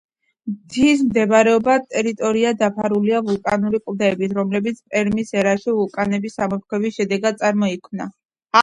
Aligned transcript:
მთის 0.51 1.01
მიმდებარე 1.01 1.51
ტერიტორია 1.91 2.53
დაფარულია 2.63 3.21
ვულკანური 3.29 3.81
კლდეებით, 3.91 4.35
რომლებიც 4.41 4.83
პერმის 4.95 5.31
ერაში, 5.43 5.77
ვულკანების 5.81 6.45
ამოფრქვევის 6.49 7.01
შედეგად 7.03 7.43
წარმოიქმნა. 7.47 8.13